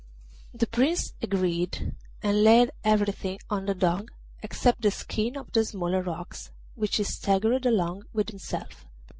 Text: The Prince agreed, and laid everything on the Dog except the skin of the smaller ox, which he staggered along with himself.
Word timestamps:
The 0.51 0.65
Prince 0.65 1.13
agreed, 1.21 1.93
and 2.23 2.43
laid 2.43 2.71
everything 2.83 3.37
on 3.51 3.67
the 3.67 3.75
Dog 3.75 4.11
except 4.41 4.81
the 4.81 4.89
skin 4.89 5.37
of 5.37 5.51
the 5.51 5.63
smaller 5.63 6.09
ox, 6.09 6.49
which 6.73 6.95
he 6.95 7.03
staggered 7.03 7.67
along 7.67 8.05
with 8.11 8.29
himself. 8.29 8.87